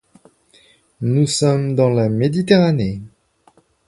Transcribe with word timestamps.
Nous 1.01 1.27
sommes 1.27 1.75
dans 1.75 1.91
la 1.91 2.09
Méditerranée. 2.09 3.03